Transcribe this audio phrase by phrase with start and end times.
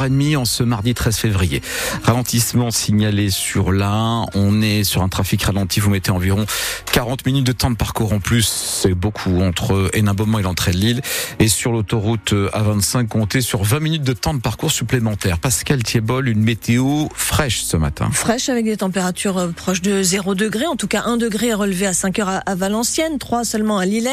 [0.00, 1.62] 7h30 en ce mardi 13 février.
[2.02, 4.26] Ralentissement signalé sur l'A1.
[4.34, 5.80] On est sur un trafic ralenti.
[5.80, 6.46] Vous mettez environ
[6.92, 8.46] 40 minutes de temps de parcours en plus.
[8.46, 11.02] C'est beaucoup entre Hénin-Beaumont et l'entrée de Lille.
[11.38, 15.38] Et sur l'autoroute A25, comptez sur 20 minutes de temps de parcours supplémentaire.
[15.38, 18.10] Pascal Thiebol, une météo fraîche ce matin.
[18.12, 20.66] Fraîche avec des températures euh, proches de 0 degré.
[20.66, 23.84] En tout cas, 1 degré est relevé à 5 heures à Valenciennes, 3 seulement à
[23.84, 24.10] Lillers,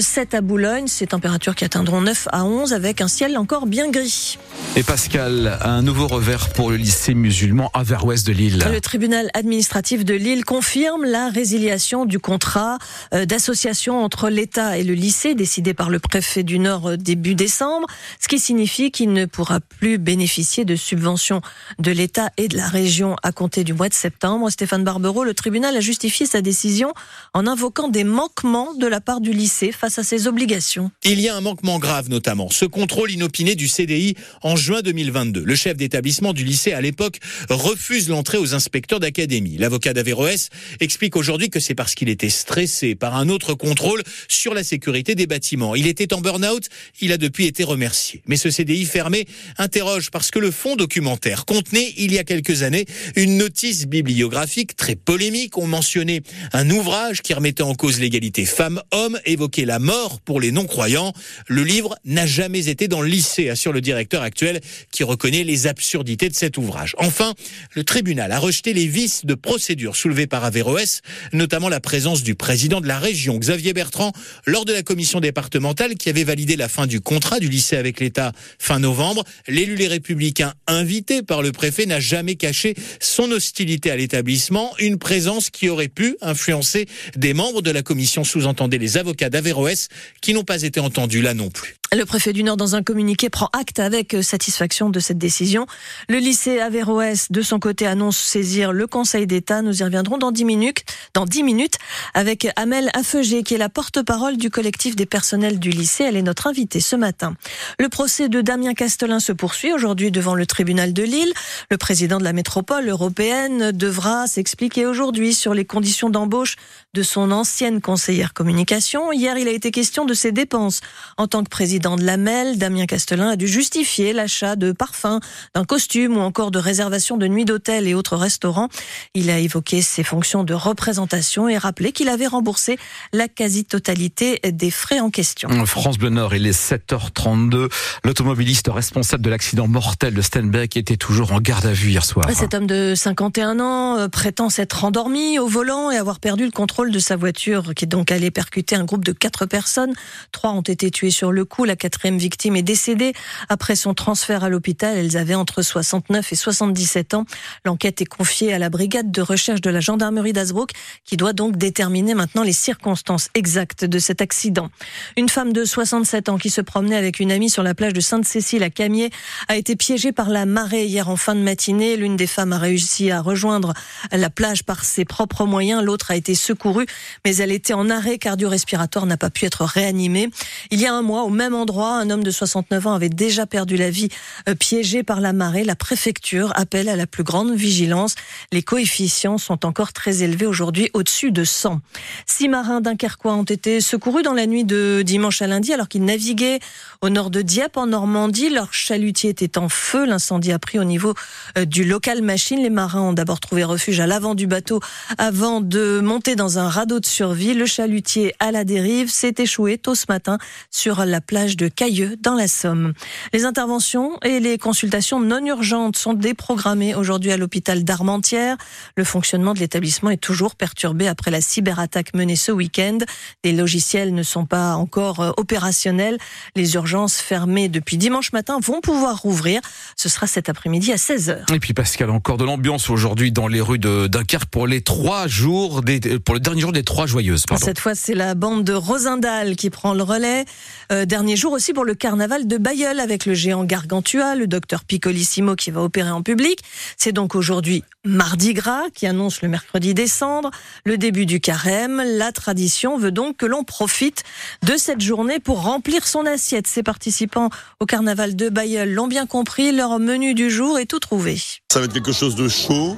[0.00, 0.86] 7 euh, à Boulogne.
[0.86, 4.38] Ces températures qui atteindront 9 à 11 avec un ciel encore bien gris.
[4.76, 8.64] Et Pascal, un nouveau revers pour le lycée musulman à de Lille.
[8.72, 12.78] Le tribunal administratif de Lille confirme la résiliation du contrat
[13.12, 17.34] euh, d'association entre l'État et le lycée décidé par le préfet du Nord euh, début
[17.34, 17.86] décembre,
[18.20, 21.42] ce qui signifie qu'il ne pourra plus bénéficier de subventions
[21.78, 24.48] de l'État et de la région à compter du mois de septembre.
[24.50, 26.92] Stéphane Barbero, le tribunal a justifié sa décision
[27.34, 30.90] en invoquant des manquements de la part du lycée face à ses obligations.
[31.04, 35.42] Il y a un manquement grave notamment, ce contrôle inopiné du CDI en juin 2022.
[35.44, 39.56] Le chef d'établissement du lycée à l'époque refuse l'entrée aux inspecteurs d'académie.
[39.58, 40.48] L'avocat d'Averroès
[40.80, 45.14] explique aujourd'hui que c'est parce qu'il était stressé par un autre contrôle sur la sécurité
[45.14, 45.74] des bâtiments.
[45.74, 46.68] Il était en burn-out,
[47.00, 48.22] il a depuis été remercié.
[48.26, 49.26] Mais ce CDI fermé
[49.58, 52.84] interroge parce que le fond documentaire contenait il y a quelques années
[53.16, 55.58] une notice bibliographique très polémique.
[55.58, 60.52] On mentionnait un ouvrage qui remettait en cause l'égalité femmes-hommes, évoquait la mort pour les
[60.52, 61.12] non-croyants.
[61.48, 64.60] Le livre n'a jamais été dans le lycée, assure le directeur actuel
[64.92, 66.94] qui reconnaît les absurdités de cet ouvrage.
[66.98, 67.34] Enfin,
[67.72, 71.00] le tribunal a rejeté les vices de procédure soulevés par Averroès,
[71.32, 74.12] notamment la présence du président de la région, Xavier Bertrand,
[74.46, 77.98] lors de la commission départementale qui avait validé la fin du contrat du lycée avec
[77.98, 79.24] l'État fin novembre.
[79.48, 84.98] L'élu Les Républicains, invité par le préfet, n'a jamais caché son hostilité à l'établissement, une
[84.98, 89.88] présence qui aurait pu influencer des membres de la commission, sous-entendait les avocats d'Averroès,
[90.20, 91.76] qui n'ont pas été entendus là non plus.
[91.94, 95.66] Le préfet du Nord, dans un communiqué, prend acte avec satisfaction de cette décision.
[96.08, 99.60] Le lycée Averroès, de son côté, annonce saisir le Conseil d'État.
[99.60, 101.74] Nous y reviendrons dans 10 minutes, dans 10 minutes
[102.14, 106.04] avec Amel Affegé, qui est la porte-parole du collectif des personnels du lycée.
[106.04, 107.34] Elle est notre invitée ce matin.
[107.78, 111.34] Le procès de Damien Castelin se poursuit aujourd'hui devant le tribunal de Lille.
[111.70, 116.56] Le président de la métropole européenne devra s'expliquer aujourd'hui sur les conditions d'embauche
[116.94, 119.12] de son ancienne conseillère communication.
[119.12, 120.80] Hier, il a été question de ses dépenses
[121.18, 125.18] en tant que président président de l'AMEL, Damien Castelin, a dû justifier l'achat de parfums,
[125.52, 128.68] d'un costume ou encore de réservation de nuits d'hôtel et autres restaurants.
[129.14, 132.78] Il a évoqué ses fonctions de représentation et rappelé qu'il avait remboursé
[133.12, 135.48] la quasi-totalité des frais en question.
[135.66, 137.68] France Bleu Nord, il est 7h32.
[138.04, 142.30] L'automobiliste responsable de l'accident mortel de Stenbeck était toujours en garde à vue hier soir.
[142.32, 146.52] Cet homme de 51 ans euh, prétend s'être endormi au volant et avoir perdu le
[146.52, 149.94] contrôle de sa voiture qui est donc allé percuter un groupe de quatre personnes.
[150.30, 151.64] Trois ont été tués sur le coup.
[151.72, 153.14] La quatrième victime est décédée
[153.48, 154.94] après son transfert à l'hôpital.
[154.94, 157.24] Elles avaient entre 69 et 77 ans.
[157.64, 160.72] L'enquête est confiée à la brigade de recherche de la gendarmerie d'Asbrook
[161.06, 164.68] qui doit donc déterminer maintenant les circonstances exactes de cet accident.
[165.16, 168.00] Une femme de 67 ans qui se promenait avec une amie sur la plage de
[168.00, 169.08] Sainte-Cécile à Camier
[169.48, 171.96] a été piégée par la marée hier en fin de matinée.
[171.96, 173.72] L'une des femmes a réussi à rejoindre
[174.10, 175.82] la plage par ses propres moyens.
[175.82, 176.84] L'autre a été secourue,
[177.24, 180.28] mais elle était en arrêt cardio-respiratoire, n'a pas pu être réanimée.
[180.70, 183.46] Il y a un mois, au même endroit, un homme de 69 ans avait déjà
[183.46, 184.08] perdu la vie
[184.48, 185.64] euh, piégé par la marée.
[185.64, 188.14] La préfecture appelle à la plus grande vigilance.
[188.52, 191.80] Les coefficients sont encore très élevés aujourd'hui, au-dessus de 100.
[192.26, 196.04] Six marins dunkerquois ont été secourus dans la nuit de dimanche à lundi alors qu'ils
[196.04, 196.60] naviguaient
[197.00, 198.50] au nord de Dieppe en Normandie.
[198.50, 200.06] Leur chalutier était en feu.
[200.06, 201.14] L'incendie a pris au niveau
[201.58, 202.62] euh, du local machine.
[202.62, 204.80] Les marins ont d'abord trouvé refuge à l'avant du bateau
[205.18, 207.54] avant de monter dans un radeau de survie.
[207.54, 210.38] Le chalutier à la dérive s'est échoué tôt ce matin
[210.70, 212.92] sur la plage de Cailleux dans la Somme.
[213.32, 218.56] Les interventions et les consultations non urgentes sont déprogrammées aujourd'hui à l'hôpital d'Armentières.
[218.96, 222.98] Le fonctionnement de l'établissement est toujours perturbé après la cyberattaque menée ce week-end.
[223.44, 226.18] Les logiciels ne sont pas encore euh, opérationnels.
[226.54, 229.60] Les urgences fermées depuis dimanche matin vont pouvoir rouvrir.
[229.96, 231.52] Ce sera cet après-midi à 16h.
[231.52, 235.26] Et puis Pascal, encore de l'ambiance aujourd'hui dans les rues de Dunkerque pour les trois
[235.26, 237.44] jours, des, pour le dernier jour des trois joyeuses.
[237.56, 240.44] Cette fois, c'est la bande de Rosendal qui prend le relais.
[240.92, 244.84] Euh, dernier jour aussi pour le carnaval de Bayeul avec le géant Gargantua, le docteur
[244.84, 246.60] Piccolissimo qui va opérer en public.
[246.96, 250.50] C'est donc aujourd'hui Mardi Gras qui annonce le mercredi décembre,
[250.84, 252.02] le début du carême.
[252.04, 254.24] La tradition veut donc que l'on profite
[254.62, 256.66] de cette journée pour remplir son assiette.
[256.66, 257.50] Ces participants
[257.80, 261.36] au carnaval de Bayeul l'ont bien compris, leur menu du jour est tout trouvé.
[261.72, 262.96] Ça va être quelque chose de chaud,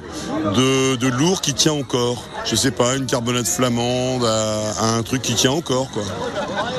[0.55, 2.27] de, de lourd qui tient au corps.
[2.45, 6.03] Je sais pas, une carbonade flamande, à, un truc qui tient encore, quoi.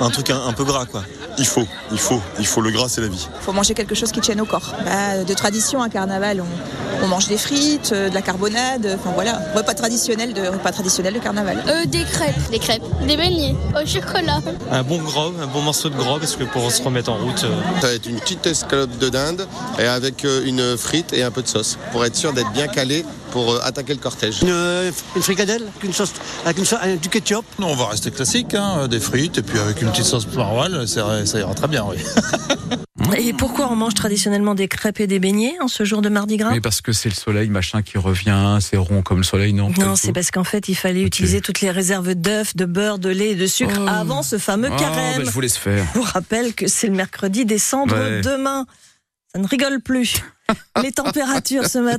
[0.01, 1.03] Un truc un, peu gras, quoi.
[1.39, 2.61] Il faut, il faut, il faut.
[2.61, 3.29] Le gras, c'est la vie.
[3.41, 4.75] Il faut manger quelque chose qui tienne au corps.
[4.85, 6.43] Bah, de tradition, à carnaval,
[7.03, 11.15] on, mange des frites, euh, de la carbonade, enfin voilà, repas traditionnel de repas traditionnel
[11.15, 11.63] de carnaval.
[11.69, 14.41] Euh, des crêpes, des crêpes, des beignets au chocolat.
[14.73, 17.45] Un bon gros, un bon morceau de gros, parce que pour se remettre en route.
[17.45, 19.47] Euh, Ça va être une petite escalope de dinde
[19.79, 23.05] et avec une frite et un peu de sauce pour être sûr d'être bien calé
[23.37, 24.41] pour euh, attaquer le cortège.
[24.41, 24.91] Une, euh,
[25.21, 26.15] fricadelle avec, une sauce,
[26.47, 27.44] avec une du ketchup.
[27.59, 30.88] Non, on va rester classique, hein, des frites et puis avec une petite sauce maroilles,
[30.88, 31.97] ça ira très bien, oui.
[33.19, 36.38] Et pourquoi on mange traditionnellement des crêpes et des beignets en ce jour de Mardi
[36.38, 36.50] Gras?
[36.50, 39.71] Mais parce que c'est le soleil, machin, qui revient, c'est rond comme le soleil, non?
[39.79, 43.11] Non, c'est parce qu'en fait, il fallait utiliser toutes les réserves d'œufs, de beurre, de
[43.11, 43.87] lait et de sucre oh.
[43.87, 45.19] avant ce fameux oh, carême.
[45.19, 45.85] Bah, je vous laisse faire.
[45.94, 48.67] Je vous rappelle que c'est le mercredi des cendres demain.
[49.33, 50.23] Ça ne rigole plus.
[50.83, 51.99] les températures ce matin.